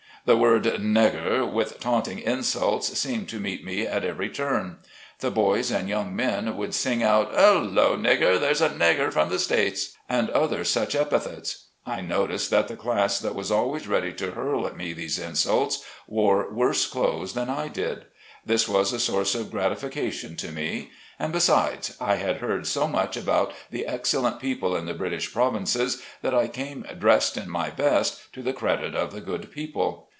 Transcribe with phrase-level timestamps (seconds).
[0.23, 4.77] The word "negger", with taunting insults, seemed to meet me at every turn.
[5.17, 8.39] The boys and young men would sing out," Hello, negger.
[8.39, 11.65] There's a negger from the States," and other such epithets.
[11.87, 15.83] I noticed that the class that was always ready to hurl at me these insults
[16.07, 18.05] wore worse clothes than I did.
[18.45, 20.91] This was a source of gratification to me.
[21.17, 25.99] And besides, I had heard so much about the excellent people in the British Provinces
[26.21, 30.09] that I came dressed in my best, to the credit of the good people.